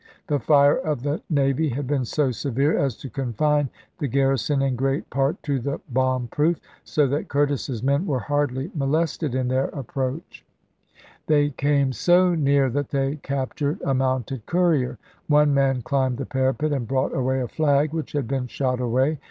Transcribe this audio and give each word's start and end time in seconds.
The 0.25 0.39
fire 0.39 0.77
of 0.77 1.03
the 1.03 1.21
navy 1.29 1.69
had 1.69 1.85
been 1.85 2.05
so 2.05 2.31
severe 2.31 2.75
as 2.75 2.97
to 2.97 3.07
confine 3.11 3.69
the 3.99 4.07
garrison 4.07 4.63
in 4.63 4.75
great 4.75 5.07
part 5.11 5.43
to 5.43 5.59
the 5.59 5.79
bomb 5.91 6.27
proof, 6.27 6.59
so 6.83 7.05
that 7.05 7.27
Curtis's 7.27 7.83
men 7.83 8.07
were 8.07 8.21
hardly 8.21 8.71
molested 8.73 9.35
in 9.35 9.47
their 9.47 9.67
ap 9.77 9.85
proach. 9.93 10.41
They 11.27 11.51
came 11.51 11.93
so 11.93 12.33
near 12.33 12.67
that 12.71 12.89
they 12.89 13.17
captured 13.17 13.79
a 13.85 13.93
mounted 13.93 14.47
courier; 14.47 14.97
one 15.27 15.53
man 15.53 15.83
climbed 15.83 16.17
the 16.17 16.25
parapet 16.25 16.71
and 16.73 16.87
brought 16.87 17.13
away 17.13 17.39
a 17.39 17.47
flag 17.47 17.93
which 17.93 18.13
had 18.13 18.27
been 18.27 18.47
shot 18.47 18.79
away. 18.79 19.19